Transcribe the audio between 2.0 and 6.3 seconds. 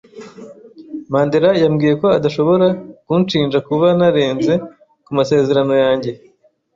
ko adashobora kunshinja kuba narenze ku masezerano yanjye.